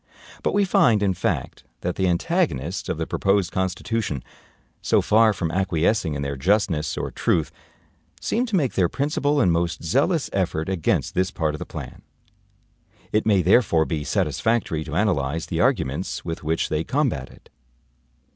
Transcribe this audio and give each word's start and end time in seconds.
But 0.41 0.55
we 0.55 0.65
find, 0.65 1.03
in 1.03 1.13
fact, 1.13 1.63
that 1.81 1.95
the 1.95 2.07
antagonists 2.07 2.89
of 2.89 2.97
the 2.97 3.05
proposed 3.05 3.51
Constitution, 3.51 4.23
so 4.81 4.99
far 4.99 5.31
from 5.31 5.51
acquiescing 5.51 6.15
in 6.15 6.23
their 6.23 6.35
justness 6.35 6.97
or 6.97 7.11
truth, 7.11 7.51
seem 8.19 8.47
to 8.47 8.55
make 8.55 8.73
their 8.73 8.89
principal 8.89 9.39
and 9.39 9.51
most 9.51 9.83
zealous 9.83 10.27
effort 10.33 10.69
against 10.69 11.13
this 11.13 11.29
part 11.29 11.53
of 11.53 11.59
the 11.59 11.67
plan. 11.67 12.01
It 13.11 13.27
may 13.27 13.43
therefore 13.43 13.85
be 13.85 14.03
satisfactory 14.03 14.83
to 14.85 14.95
analyze 14.95 15.45
the 15.45 15.61
arguments 15.61 16.25
with 16.25 16.43
which 16.43 16.69
they 16.69 16.83
combat 16.83 17.29
it. 17.29 17.51